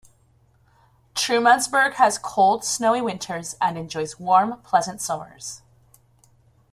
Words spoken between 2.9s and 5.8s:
winters and enjoys warm, pleasant summers.